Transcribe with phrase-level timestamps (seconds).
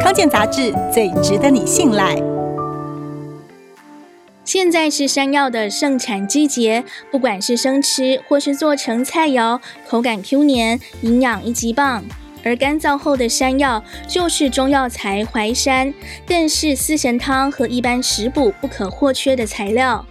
[0.00, 2.16] 康健杂志最值得你信赖。
[4.44, 12.02] 现在是山药的盛产季节，不管是生吃或是做成菜肴，口感 Q 黏，营养一级棒。
[12.44, 15.92] 而干燥后的山药就是中药材淮山，
[16.26, 20.04] 更是四神汤和一般食补不可或缺的材料。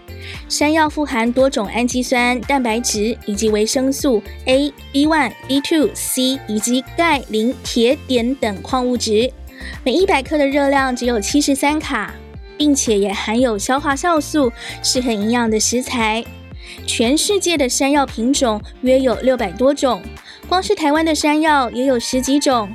[0.48, 9.30] 山药富含多种氨基酸、蛋白质以及维生素 A、B1、B2、C 以及钙、磷、铁、碘等矿物质，
[9.84, 12.14] 每一百克的热量只有七十三卡，
[12.58, 14.52] 并且也含有消化酵素，
[14.84, 16.24] 是很营养的食材。
[16.86, 20.02] 全世界的山药品种约有六百多种。
[20.48, 22.70] 光是台湾的山药也有十几种，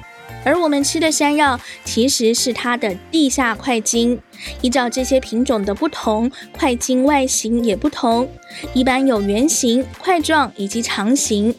[0.45, 4.19] 而我们吃的山药其实是它的地下块茎。
[4.61, 8.29] 依照这些品种的不同，块茎外形也不同，
[8.75, 11.55] 一般有圆形、块状以及长形。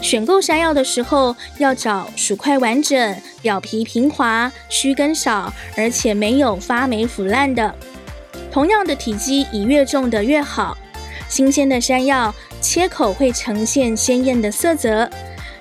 [0.00, 7.74] 选购山药的时候，要找薯块完整、表皮平滑、须根少，而且没有发霉腐烂的。
[8.52, 10.76] 同样的体积，以越重的越好。
[11.28, 15.10] 新鲜的山药切口会呈现鲜艳的色泽。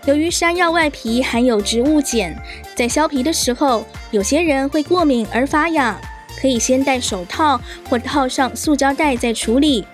[0.05, 2.35] 由于山药外皮含有植物碱，
[2.75, 5.99] 在削皮的时候，有些人会过敏而发痒，
[6.39, 9.86] 可以先戴手套或套上塑胶袋再处理。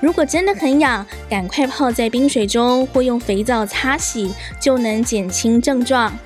[0.00, 6.16] 如果真的很痒，赶快泡在冰水中或用肥皂擦洗，就能减轻症状。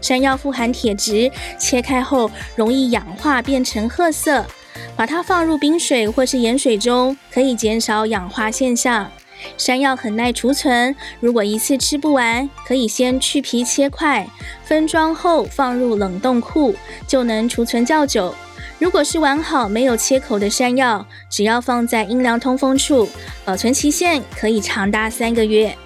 [0.00, 4.46] 山药富含铁质，切开后容易氧化变成褐色，
[4.94, 9.10] 把它放入冰水或是盐水中，可以减少氧化现象。
[9.56, 14.28] 山药很耐储存，如果一次吃不完，可以先去皮切块，
[14.64, 16.74] 分装后放入冷冻库，
[17.06, 18.34] 就能储存较久。
[18.78, 23.08] 如果是完好没有切口的山药，只要放在阴凉通风处，
[23.44, 25.76] 保存期限可以长达三个月。